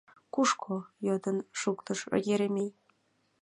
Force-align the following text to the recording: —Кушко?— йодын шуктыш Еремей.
—Кушко?— 0.33 0.75
йодын 1.07 1.37
шуктыш 1.59 1.99
Еремей. 2.33 2.71